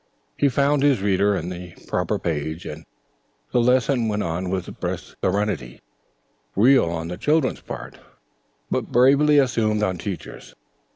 He 0.35 0.49
found 0.49 0.81
his 0.81 0.99
reader 1.03 1.35
and 1.35 1.51
the 1.51 1.75
proper 1.85 2.17
page, 2.17 2.65
and 2.65 2.87
the 3.51 3.61
lesson 3.61 4.07
went 4.07 4.23
on 4.23 4.49
with 4.49 4.79
brisk 4.79 5.15
serenity; 5.23 5.79
real 6.55 6.85
on 6.85 7.07
the 7.09 7.17
children's 7.17 7.61
part, 7.61 7.99
but 8.71 8.91
bravely 8.91 9.37
assumed 9.37 9.83
on 9.83 9.99
Teacher's. 9.99 10.55